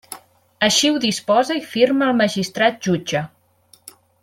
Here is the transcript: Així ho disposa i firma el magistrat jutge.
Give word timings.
Així 0.67 0.89
ho 0.93 1.01
disposa 1.03 1.57
i 1.59 1.61
firma 1.75 2.07
el 2.07 2.17
magistrat 2.23 2.81
jutge. 2.89 3.23